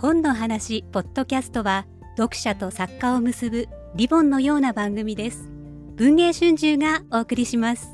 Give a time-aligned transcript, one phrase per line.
[0.00, 1.84] 本の話ポッドキャストは
[2.16, 5.50] 読者と作家を結ぶリボンのような番組です。
[5.96, 7.88] 文藝春秋がお送りします。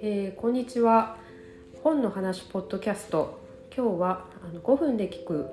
[0.00, 1.18] えー、こんにちは。
[1.82, 3.38] 本の話ポッドキャスト。
[3.76, 5.50] 今日はあの5分で聞く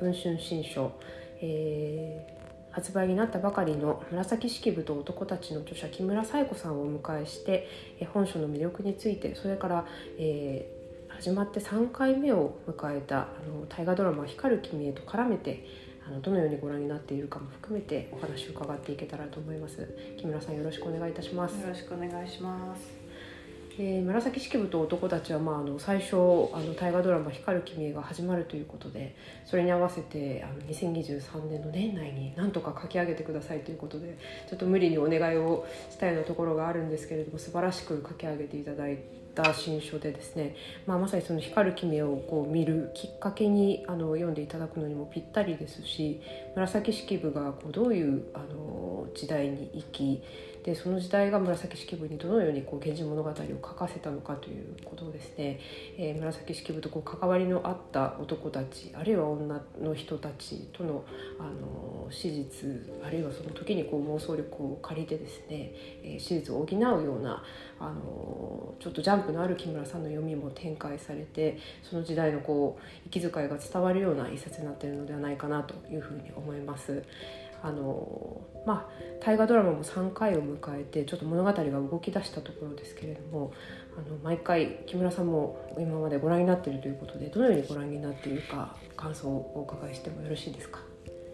[0.00, 0.92] 文春新書、
[1.40, 2.39] えー、
[2.70, 7.68] 発売になったばかりの紫式部と男たちの著者木村彩子さんをお迎えして、
[8.12, 9.86] 本書の魅力についてそれから、
[10.18, 15.64] えー、始まって3回目を迎えたあの大河ドラマ「光る君へ」と絡めて
[16.06, 19.86] あのどのようにご覧になっているかも含めてお話を伺っていけたらと思います。
[20.16, 21.60] 木村さんよろしくお願いいたします。
[21.60, 22.99] よろしくお願いします。
[23.78, 26.16] えー、紫式部と男たちは、まあ、あの最初あ
[26.60, 38.98] の大河ドラマ「光る君」が始まるということでそれに合わせてあの2023年の年内になんとか書き上げてくださいということでちょっと無理にお願いをしたようなところがあるんですけれども素晴らしく書き上げていただい
[39.34, 40.56] た新書でですね、
[40.86, 46.20] まあ、まさにその光る君をこう見るきっかけにあの読んでいただくのにもぴったりですし
[46.54, 50.22] 紫式部がこうどういうあの時代に生き
[50.64, 55.58] でその時代が紫式部にどのようにこう源氏物語を書かせたのかということをですね、
[55.96, 61.04] えー、紫式部とこう関わりのあった男たちあるいは女の人たちとの
[61.38, 62.68] あの史実
[63.04, 65.72] あるいはその時にこう妄想力を借りてですね、
[66.02, 67.42] えー、史実を補うような
[67.78, 77.02] あのちょっとジャンプのある木村さんの読みも展開されてその時代のこう息遣いが伝わるような一冊になっているのではないかなというふうに思います。
[77.62, 83.52] あのまあ大河ドラマも3回を迎えてちょっと物語が動き出したところですけれども
[83.96, 90.80] あの毎回木村さんも今までご覧になっているということでどのようにご覧になっているか感想をお伺いしてもよろしいですか？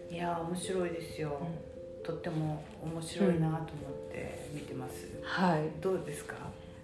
[0.09, 5.69] いや面白いですよ、うん、とっても面白いなと思って見てます、うん、はい。
[5.81, 6.35] どうですか？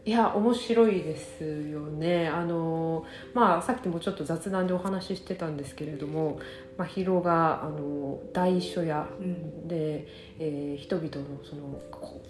[0.05, 2.27] いや面白いですよね。
[2.27, 6.41] あのまあさっきもちょっと雑談でお話ししてたんですけれども、
[6.77, 9.07] まあ、ヒロがあの大書屋
[9.65, 10.07] で、
[10.39, 11.79] うん、えー、人々のその、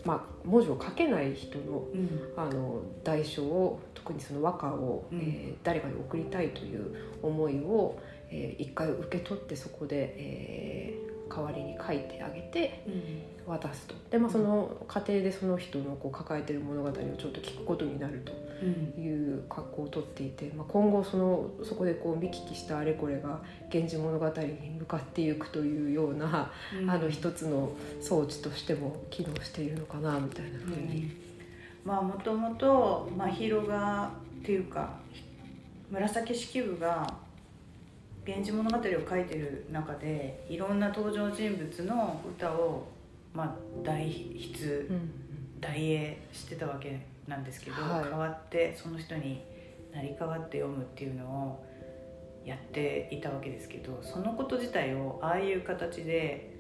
[0.06, 7.98] まあ、文字を書けない人のうん、あの大書を特にその和歌を、うん、えー、誰かに送りたいという思いを、
[8.30, 12.86] えー、一回受け取ってそこで、えー、代わりに書いてあげて
[13.46, 18.66] 渡すと、でまあ、その過程でその人のこう抱えてる物語をちょっと聞くことになると
[19.00, 31.04] いう格好をとっていて、まあ、今後そのそこでこう見聞きしたあれこれが「源氏物語」に向かっていくというような、うん、あの一つの装置としても機能しているのかなみたいなふうに。
[31.04, 31.12] うん、
[31.84, 34.12] まあもともと、まあ、ヒロが
[34.42, 34.98] っていうか
[35.92, 37.14] 紫式部が
[38.26, 42.88] 「源氏物語」を書いてる中でいろんな登場人物の歌を、
[43.34, 45.12] まあ、代筆、うん、
[45.60, 49.44] 代詠してたわけなんですけど、はい、代わってその人に
[49.94, 51.66] 成り代わって読むっていうのを
[52.46, 56.54] やっていたわけですけどそのこと自体をああいう形で、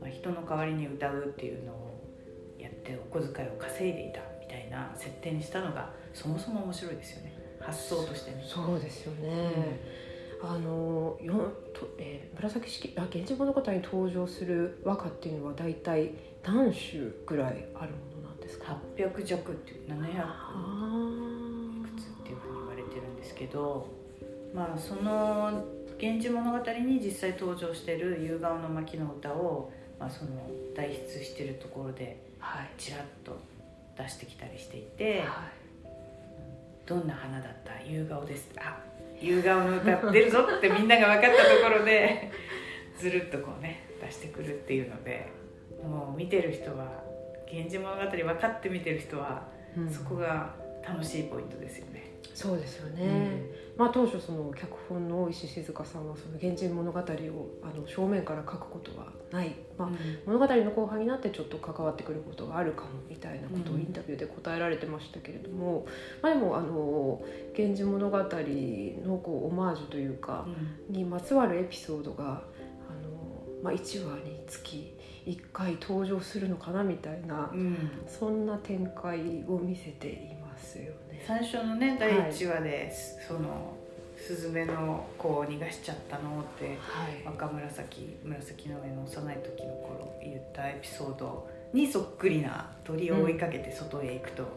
[0.00, 7.36] まあ、人の代わりに歌うっていうのをやってお小遣いを稼いでいたみたいな設定にしたのがそもそも面白いですよね。
[7.60, 8.42] 発想としてね。
[8.46, 10.07] そうですよね、うん
[10.42, 16.12] あのよと、えー、紫式あ源氏物語に登場する和歌っていうのは大体
[16.44, 19.98] 何種ぐらいあるものなんですか？800弱っていう700
[21.80, 23.88] いくつっていうふうに言われてるんですけど
[24.54, 25.64] まあその
[26.00, 30.30] 「源氏物語」に実際登場してる「夕顔の巻」の歌を、まあ、その
[30.74, 32.16] 代筆してるところで
[32.76, 33.36] ちらっと
[33.96, 35.20] 出してきたりしていて。
[35.22, 35.28] はい。
[36.86, 37.78] どんな花だった？
[37.86, 38.48] 夕顔です。
[38.56, 38.80] あ
[39.20, 42.30] 夕顔の歌ってるぞってみんなが分かったところで
[42.98, 45.28] ずるっとこうね出してくるっていうので
[45.82, 47.02] もう見てる人は
[47.50, 50.54] 「源氏物語」分かって見てる人は、うん、そこが
[50.86, 52.07] 楽しいポイントですよね。
[52.34, 53.04] そうですよね、
[53.76, 59.96] うん、まあ、当初その脚本の石静香さんはその「源氏物語」をあの正面から書くことはない、まあ、うん、
[60.38, 65.84] 物語の後半になってちょっと関わってくることがあるかもみたいなことをインタビューで答えられてましたけれども、うん、
[66.22, 67.20] まあ、でもあの
[67.58, 70.46] 「源氏物語」のこうオマージュというか、
[70.88, 72.42] にまつわるエピソードがあの、
[73.62, 74.94] まあ、1話につき
[75.26, 77.52] 1回登場するのかなみたいな、
[78.06, 81.07] そんな展開を見せていますよね。
[81.28, 82.92] 最初のね第1話で、はい、
[83.28, 83.76] その
[84.16, 94.48] スズメの子を逃がしちゃったのって、はい、若紫紫の上の幼い時の頃言ったエピソードにそっくりな鳥を追いかけて外へ行くと、うん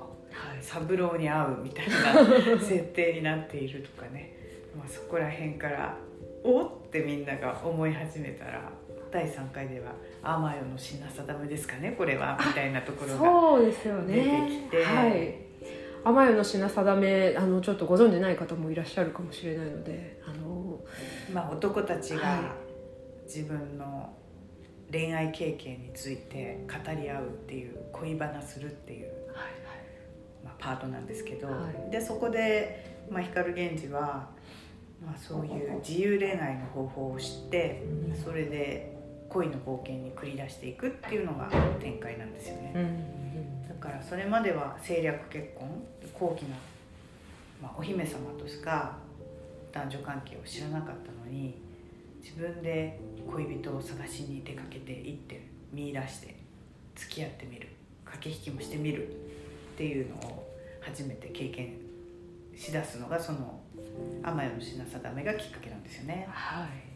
[0.62, 4.32] 三郎に会うみたいな設定になっているとかね、
[4.74, 5.98] まあ、そこら辺から
[6.42, 8.72] おってみんなが思い始めたら
[9.12, 9.92] 第3回では
[10.24, 14.16] 「天夜の品定めですかねこれは」みたいなところがそうですよね。
[14.16, 15.51] 出てきてはい
[16.04, 20.62] 天夜の品定めあのちょっとご存じない方もいらっしゃるかもしれないのであの
[21.34, 22.56] まあ、男たちはが
[23.26, 24.10] 自分の
[24.92, 29.12] 恋愛経験について語り合うっていう恋バナするっていう、
[30.44, 31.92] まあ、パートなんですけど、はい。
[31.92, 34.30] でそこで、まあ、光源氏は、
[35.06, 37.84] まあ、そういう自由恋愛の方法を知って
[38.22, 38.98] それで
[39.30, 41.50] 恋の冒険に繰り出していくっていうのが
[41.80, 42.74] 展開なんですよね。
[42.76, 42.98] うん。
[42.98, 43.21] だ
[43.82, 45.84] からそれまでは政略結婚
[46.14, 46.56] 高貴な、
[47.62, 48.98] まあ、お姫様としか
[49.72, 51.60] 男女関係を知らなかったのに
[52.24, 53.00] 自分で
[53.30, 56.36] 恋人を探しに出かけていって見出して
[56.96, 57.70] 付き合ってみる
[58.06, 59.12] 駆け引きもしてみるっ
[59.78, 60.48] ていうのを
[60.82, 61.78] 初めて経験
[62.56, 63.60] しだすのがその
[64.24, 66.28] 天夜の品定めがきっかけなんですよね。
[66.30, 66.91] はい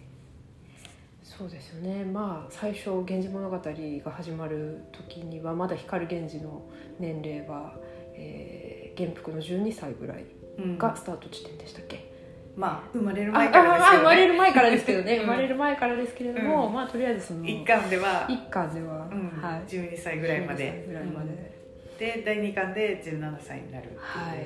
[1.38, 2.06] そうですよね。
[2.06, 6.62] まあ最初「源氏物語」が始まる時にはまだ光源氏の
[7.00, 7.78] 年齢は、
[8.14, 10.26] えー、元服の12歳ぐらい
[10.58, 10.78] うん。
[10.78, 12.10] がスタート地点でしたっけ、
[12.56, 13.98] まあ生まれるあ前からですあけどね。
[14.00, 15.20] 生まれる前からですけどね、うん。
[15.22, 16.74] 生まれる前からですけれども、うん。
[16.74, 19.30] まあとりあえずその一巻では、一巻では、うん。
[19.42, 19.70] はい。
[19.70, 21.56] 12歳ぐらいま12で歳ぐらいまで、
[22.00, 24.38] で第2巻で17歳になるっていう、はい。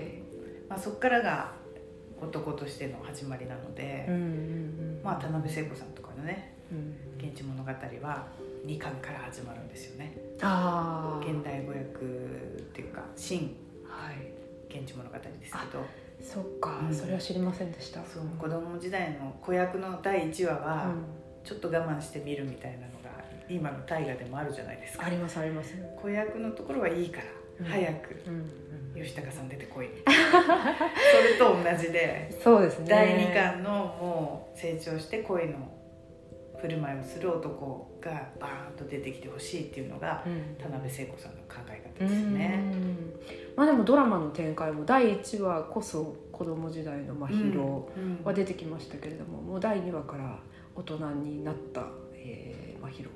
[0.68, 1.52] まあ、そこからが
[2.20, 5.02] 男としての始まりなので、うんうんうん。
[5.04, 6.59] まあ、田辺聖子さんとかのねうん
[7.18, 7.70] 「源氏物語」
[8.02, 8.28] は
[8.66, 10.16] 2巻から始まるんですよね。
[10.42, 13.56] ああ現代語訳っていうか新
[13.86, 14.16] はい。
[14.70, 15.84] 源氏物語ですけど。
[16.22, 16.94] そっか、うん。
[16.94, 18.04] それは知りませんでした。
[18.06, 20.94] そう子供時代の子役の第1話は
[21.44, 23.10] うちょっと我慢して見るみたいなのが
[23.50, 25.06] 今の大河でもあるじゃないですん、か。
[25.08, 27.26] ありますあります、子役のところはいいから、
[27.62, 27.66] うん。
[27.66, 28.16] 早く
[28.96, 32.86] 吉高さん出てこい それと同じでそうですね。
[32.90, 35.72] 第2巻のもう成長して恋の
[36.62, 40.56] 振る舞いをする男がバーンと出てきてほしいっていうのがうん。
[40.58, 42.60] 田辺聖子さんの考え方ですよね。
[42.74, 43.14] うん。
[43.56, 48.04] まあでもドラマの展開も第1話こそ子供時代のまあヒーロうん。
[48.24, 50.40] ーは出てきましたけれども、もう第2話から
[50.76, 53.12] 大人になった、えーまあ、ヒーロ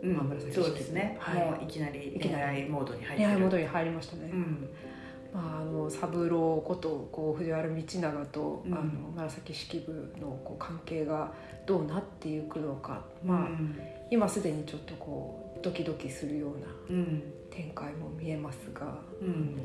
[0.00, 1.44] うんそうですね、はい。
[1.44, 3.28] もういきなり恋愛モードに入ーってる。
[3.28, 4.68] 恋愛モードに入りましたね、うん
[5.32, 8.74] まあ、あの三郎ことこう藤原道長と、うん。
[8.74, 8.84] あの
[9.14, 11.32] 紫式部のこう関係が
[11.66, 13.78] どうなっていくのか、まあうん。
[14.10, 17.22] 今すでにちょっとこうドキドキするようなうん。
[17.50, 18.86] 展開も見えますが、
[19.20, 19.62] うあんの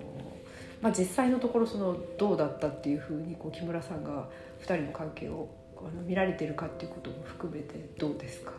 [0.81, 4.27] まあ、実際のところそのどうだったっていうふうにこう木村さんが
[4.61, 8.51] 2人の関係をあの見られてるかっていうことも含めてどうですか？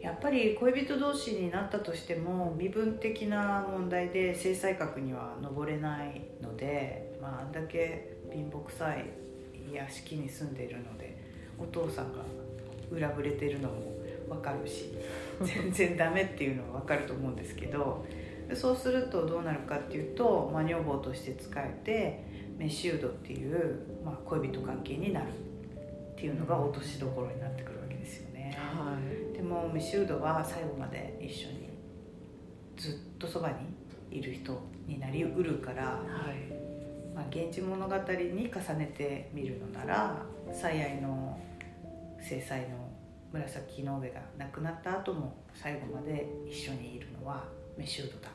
[0.00, 9.04] やっぱり恋人同士になったとしても身分的な問題で正妻格には上れないので、まあ、あんだけ貧乏くさい
[9.72, 11.16] 屋敷に住んでいるので
[11.58, 12.20] お父さんが
[12.90, 13.74] 裏ぶれてるのも
[14.28, 14.94] 分かるし
[15.42, 18.06] 全然ダメっていうのは分かると思うんですけど
[18.54, 22.24] そうするとどうなるかっていうと、まあ、女房として使えて
[22.56, 28.56] メシュードっていう、まあ、恋人関係になるっていうのが落としどころになってくるわけですよね。
[28.58, 31.70] はいでもメシュードは最後まで一緒に
[32.76, 33.54] ずっとそばに
[34.18, 37.14] いる人になりうるから、はい。
[37.14, 40.22] まあ、現地物語に重ねてみるのなら
[40.52, 41.40] 最愛の
[42.20, 42.64] 正妻の
[43.32, 47.44] 紫の上が亡くなった後も最後まで一緒にいるのは
[47.78, 48.28] メシュードだ。
[48.28, 48.30] っ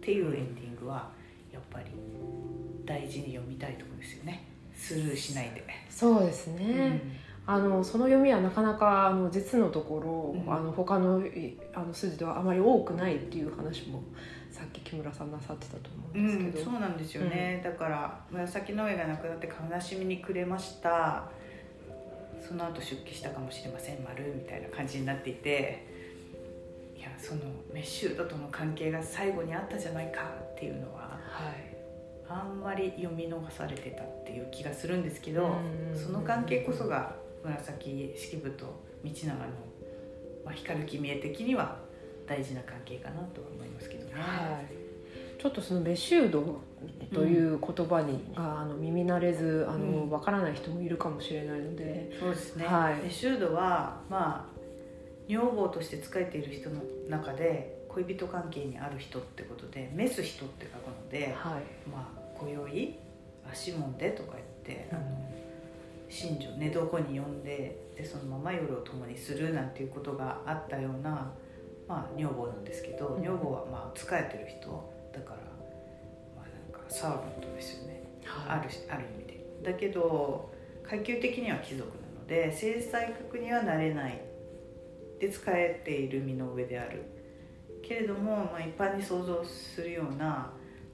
[0.00, 1.08] ていうエンディングは
[1.52, 1.92] やっぱり
[2.84, 4.42] 大事に読みたいところですよね。
[4.74, 5.64] スルーしないで。
[5.88, 7.00] そうですね、
[7.44, 10.54] あのその読みはなかなかあの実のところ、うん。
[10.54, 14.02] あの他のいあの筋ではあまり多くないっていう話も
[14.50, 21.24] さっき木村さんなさってたと思ううんですん、けど、そうなんですよね、だから紫の上が亡くなって悲しみに暮れました。
[22.46, 25.90] その後出家したかもしれません丸みたいな感じになっていて。
[26.96, 27.40] いやその
[27.74, 31.76] メッシュードとの関係が最後にあったじゃないかっていうのははい。
[32.28, 35.48] あんまり読み逃されてたっていう気がするんですけど、
[35.92, 35.98] うん。
[35.98, 38.66] その関係こそが紫式部と
[39.04, 39.36] 道長の、
[40.44, 41.78] まあ、光る君へ的には
[42.26, 44.12] 大事な関係かなとは思いますけどね。
[44.14, 46.60] はい、ちょっとそのメシュード
[47.12, 53.00] という言葉に、があの耳慣れずあの、うんわからない人もいるかもしれないので、そうですね、はい。
[53.00, 54.52] でシュードはまあ
[55.28, 61.62] 女房として仕えている人の中で恋人関係にある人ってことでメス人って書くので、はい。
[61.90, 62.98] まあ今宵
[63.50, 64.44] 足もんでとか言っ
[64.78, 65.01] て、あの
[66.12, 71.32] 新女寝床に呼んででそのまま夜を共にするなんていうことがあったような、
[71.88, 73.22] まあ、女房なんですけど、うん。
[73.22, 74.68] 女房はまあ仕えてる人
[75.10, 75.38] だから、
[76.36, 78.02] まあ、なんかサーバントですよね。
[78.46, 79.72] あるしある意味で。
[79.72, 80.52] だけど
[80.82, 84.20] 階級的には貴族なので制裁国にはなれない。
[85.18, 87.04] で使えている身の上である。
[87.82, 90.52] けれども、まあ、一般に想像するような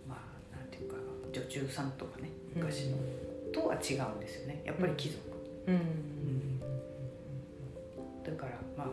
[0.09, 0.17] ま
[0.53, 0.97] あなんていうか
[1.33, 2.97] 女中さんとかね昔の、
[3.53, 4.63] とは違うんですよね。
[4.65, 5.21] やっぱり貴族、
[5.67, 6.61] うん。
[8.25, 8.87] だからまあ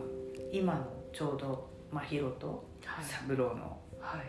[0.52, 3.04] 今のちょうど真宙とはい。
[3.04, 4.20] 三郎のはい。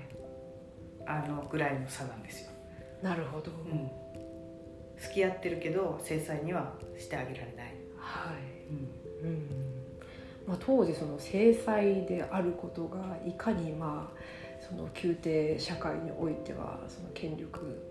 [1.09, 2.51] あのぐらいの差なんですよ、
[3.01, 3.89] なるほど、うん、
[4.99, 8.35] 付き合ってるけど制裁にはしてあげられない、はい。
[9.23, 9.29] うん。
[9.29, 9.47] うん。
[10.45, 14.17] まあ、当時その制裁であることがいかにまあ
[14.69, 17.81] その宮廷社会においてはその権力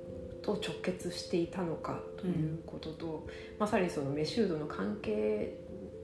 [0.46, 3.26] と直結していたのかということと、
[3.58, 5.58] まさにそのメシュードの関係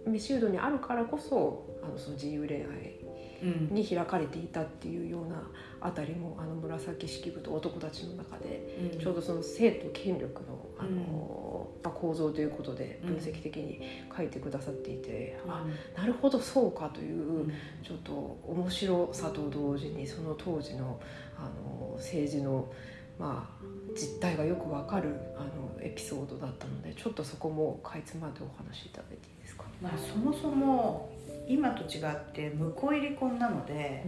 [0.07, 3.03] メシュードにあるからこそあのその自由恋愛
[3.43, 3.75] うん。
[3.75, 5.43] に開かれていたっていうような
[5.81, 9.01] あたりもあの紫式部と男たちの中でうん。
[9.01, 13.81] ちょうどその性と権力のあの、まあ、構造ということで分析的に
[14.17, 15.65] 書いてくださっていて、あ
[15.97, 17.53] なるほどそうかといううん。
[17.83, 18.13] ちょっと
[18.47, 21.01] 面白さと同時にその当時の
[21.37, 22.73] あの政治の、
[23.19, 29.65] まあ、実態がよくわかるあのエピソードだったのでちょっとそこもかいつまんでお話しいただいていいですか？
[29.81, 31.11] まあ、そもそも
[31.47, 34.05] 今と違って婿入り婚なので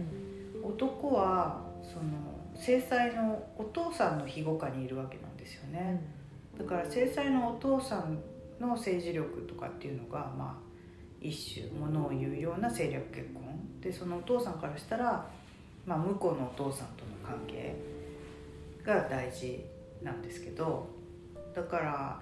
[0.63, 2.03] 男はその
[2.55, 6.01] 制裁のお父さんの庇護下にいるわけなんですよね。
[6.57, 8.17] だから制裁のお父さん
[8.59, 10.65] の政治力とかっていうのがまあ
[11.21, 13.43] 一種ものを言うような政略結婚。
[13.81, 15.27] でそのお父さんからしたら、
[15.85, 17.75] まあ、向こうのお父さんとの関係
[18.83, 19.63] が大事
[20.05, 20.87] なんですけど
[21.53, 22.21] だから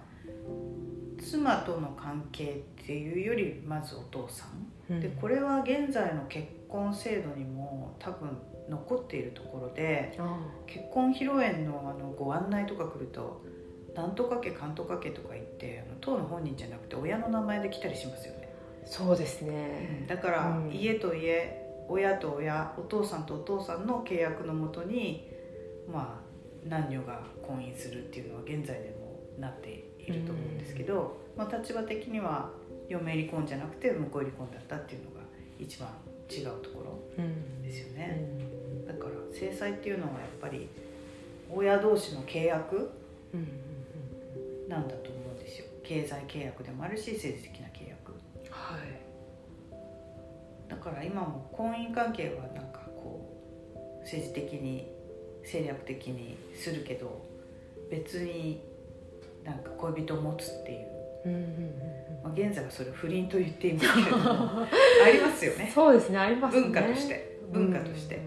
[1.22, 5.00] 妻との関係っていうよりまずお父さん。
[5.00, 8.38] でこれは現在の結婚制度にも多分
[8.70, 10.38] 残っているところであ
[10.68, 13.42] 結婚披露宴のあのご案内とか来ると
[13.96, 18.54] 「なんとか家かんとか家」とか言ってあの当の本人じゃなくて親の名前で来たりしますよね、
[18.86, 20.06] そうですね。
[20.08, 20.72] だから、うん。
[20.72, 25.30] 家と家親と親お父さんとお父さんの契約のもとに
[25.92, 26.23] まあ
[26.68, 32.50] 男女が婚姻するっていうのは現在でもなっていると思うんですけど、まあ、立場的には
[32.90, 35.22] 嫁離婚じゃなくて婿離婚だったっていうのが
[35.60, 35.90] 一番
[36.30, 38.28] 違うところうんですようね、
[38.84, 38.86] ん。
[38.86, 40.70] だから制裁っていうのはやっぱり
[41.52, 42.92] 親同士の契約
[43.34, 43.48] うん。
[44.70, 45.66] なんだと思うんですよ。
[45.84, 48.14] 経済契約でもあるし政治的な契約。
[48.50, 49.04] はい。
[50.70, 53.30] だから今も婚姻関係はなんかこ
[53.76, 54.93] う政治的に
[55.44, 57.22] 戦略的にするけど
[57.90, 58.62] 別に
[59.44, 60.88] なんか恋人を持つっていう、
[61.26, 61.44] うんうんうん
[62.24, 64.24] まあ、現在はそれを不倫と言っていますけれども
[64.64, 65.72] ありますよね。
[65.74, 66.64] そうですねありますね。
[66.64, 67.34] 文化として。
[67.52, 68.20] 文化として、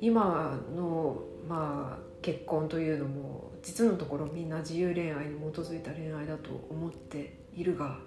[0.00, 7.98] 今のまあ結婚というのも実のところみんな自由恋愛に基づいた恋愛だと思っているが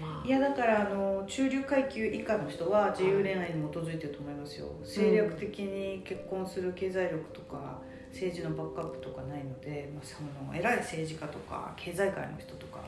[0.00, 0.26] まあ。
[0.26, 4.66] いやだからあの中流階級以下の人は自由恋愛に基づいてると思いますよ。
[4.80, 7.80] 政略的に結婚する経済力とか
[8.10, 12.80] 政治のバックアップとかないので、まあ、その偉い政治家とか経済界の人とか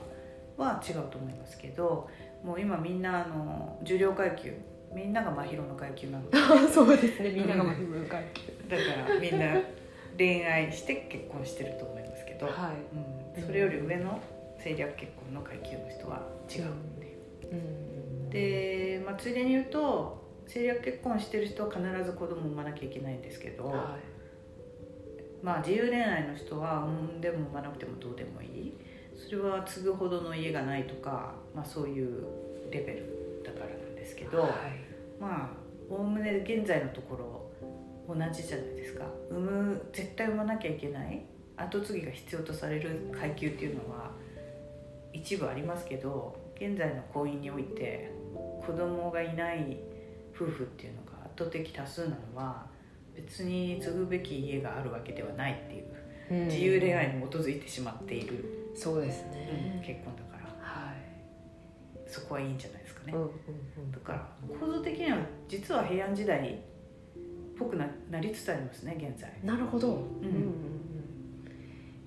[0.57, 2.09] は違うと思いますけど
[2.42, 4.52] もう今みんなあの重量階級
[4.95, 6.37] みんなが真宙の階級なので。
[6.73, 7.30] そうですね。
[7.30, 9.61] みんなが真面目関係だからみんな
[10.19, 13.37] 恋愛して結婚してると思いますけど、はい。
[13.37, 14.21] うん、それより上の
[14.61, 17.52] 政略結婚の階級の人は違うっていう。
[17.52, 18.31] うん。
[18.31, 23.97] で、まあ、ついでに言うと政略結婚してる人は必ず子供を産まなきゃいけないんですけど、は
[25.43, 28.75] まあ自由恋愛の人は産んでも産まなくてもどうでもいい。
[29.17, 32.25] それは継ぐほどの家がないとか、まあ、そういう
[32.71, 34.52] レベルだからなんですけど、いはい。
[35.21, 35.49] まあ
[35.88, 39.05] おおむね現在のところ同じじゃないですか。
[39.31, 41.25] 産む絶対産まなきゃいけない
[41.57, 44.11] 後継ぎが必要とされる階級っていうのは
[45.12, 48.11] 一部ありますけど現在の婚姻において
[48.64, 49.79] 子供がいない
[50.35, 52.67] 夫婦っていうのが圧倒的多数なのは
[53.14, 55.90] 別に継ぐべき家があるわけではないっていう
[56.31, 56.47] うん。
[56.47, 60.47] 自由恋愛に基づいてしまっている、そうですうんね結婚だから。
[60.61, 60.97] はい。
[62.07, 63.12] そこはいいんじゃないですかね。
[63.12, 63.90] うんうんうん。
[63.90, 66.57] だから構造的には実は平安時代っ
[67.59, 69.31] ぽくななりつつありますね現在。
[69.45, 70.80] なるほど、うんうんうん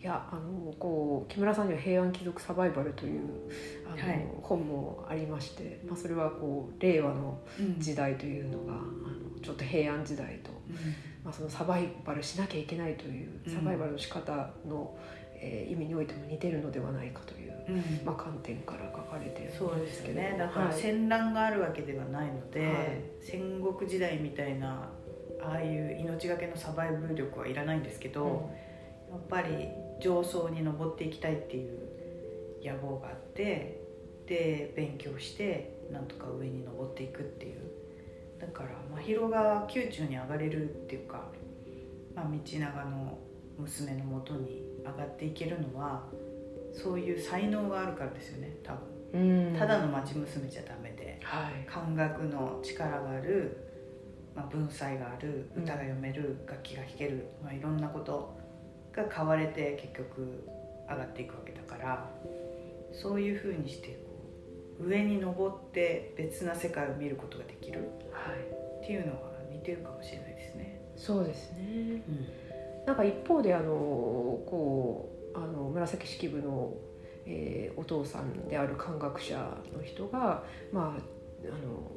[0.03, 3.22] いやあのこう木村さんには「平安貴族サバイバル」という
[3.86, 4.27] あの、はい。
[4.41, 7.79] 本もありまして、まあ、それはこう令和のうん。
[7.79, 10.51] 時代というのがあのちょっと平安時代と、
[11.24, 13.53] まあ、そのサバイバルしなきゃいけないといううん。
[13.53, 14.93] サバイバルの仕方の、
[15.36, 18.05] えー意味においても似てるのではないかという、うん。
[18.05, 20.36] まあ、観点から書かれているそうですよね。
[20.38, 20.75] だからはい。
[20.77, 22.74] 戦乱があるわけではないので、はい。
[23.22, 24.89] 戦国時代みたいな
[25.41, 28.50] ああいう命がけのサバイブ力はいらないんですけど、
[29.13, 29.67] やっぱり
[30.03, 31.79] 上層に登っていきたいっていう
[32.63, 33.81] 野望があって
[34.27, 37.62] で勉強してなんとか上に登っていくっていう。
[38.39, 38.69] だから
[39.01, 41.29] 真宙が宮中に上がれるっていうか、
[42.13, 43.17] まあ、道長の
[43.57, 46.03] 娘のもとに上がっていけるのは
[46.74, 48.74] そういう才能があるからですよね多
[49.13, 49.55] 分、うん。
[49.57, 51.65] ただの町娘じゃダメではい。
[51.65, 53.55] 感覚の力がある、
[54.36, 58.38] まあ、文才があるうん歌が読める、楽器が弾ける、まあ、いろんなこと
[58.95, 60.47] が買われて結局
[60.89, 62.09] 上がっていくわけだから
[62.91, 64.13] そういうふうにしてこ
[64.79, 67.89] う上に登って別な世界を見ることができる。
[68.12, 68.83] はい。
[68.83, 69.19] っていうのが
[69.51, 70.81] 似てるかもしれないですね。
[70.95, 72.03] そうですね。
[72.07, 72.27] うん。
[72.85, 73.65] なんか一方であの
[74.45, 76.73] こうあの紫式部の、
[77.25, 79.35] えーお父さんである漢学者
[79.75, 81.01] の人がまあ
[81.45, 81.91] あの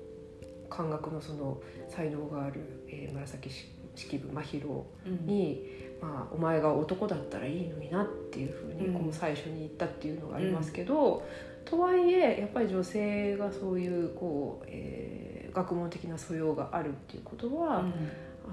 [0.70, 3.50] 漢学のその才能がある、えー紫
[3.94, 4.66] 式部真宙
[5.06, 5.26] うん。
[5.26, 9.08] に、まあ、お前が男だったらいいのになっていうふうにこうん。
[9.08, 11.26] う最初に言ったっていうのがありますけど、
[11.64, 17.82] とはいえやっぱり女性がそういうこう、えー学問的な素養があるっていうことは、あ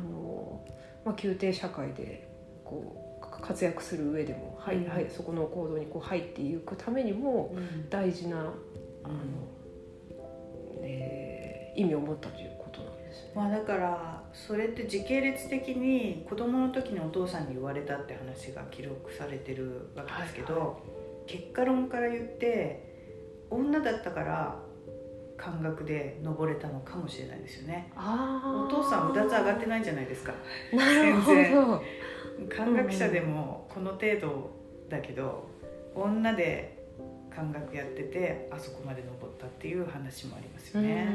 [0.10, 0.66] の
[1.04, 2.30] まあ、宮廷社会で
[2.64, 4.90] こうか活躍する上でも、はいうん。
[4.90, 7.90] はい、そこの行動にこう入っていくためにもうん。
[7.90, 8.38] 大事な
[9.04, 9.16] あの、
[10.82, 12.63] えー意味を持ったということなんですね。
[13.36, 20.76] まあだからそれって時系列的に子供の時にお父さんに言われたって話が記録されてるわけですけど、はいは
[21.26, 22.94] 結果論から言って
[23.50, 24.60] 女だったから
[25.38, 27.92] 感覚で登れたのかもしれないですよね。
[27.96, 30.34] あお父さんうだつ上がってないんじゃないですか。
[30.72, 31.82] なるほ全ど。
[32.50, 34.52] 感覚者でもこの程度
[34.90, 35.50] だけど
[35.96, 36.83] 女で
[37.36, 41.06] 感覚やっててあそこまで登ったっていう話もありますよね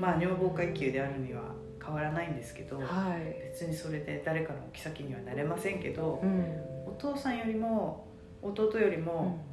[0.00, 1.42] まあ女房階級であるには
[1.84, 2.84] 変わらないんですけどは
[3.18, 3.42] い。
[3.50, 6.44] 別にそれで誰かの妃にはなれませんけどうん。
[6.86, 8.06] お父さんよりも
[8.42, 9.44] 弟よりも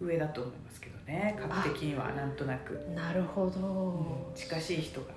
[0.00, 4.32] 上だと思いますけどね格的にはなんとなく、なるほど。
[4.34, 5.08] 近しい人が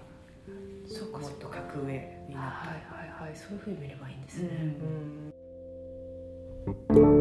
[1.19, 1.47] もっと。
[1.47, 1.93] 格上
[2.27, 4.49] になっはいはいはいそういうふうに見ればいいんですね。
[6.69, 7.12] ううん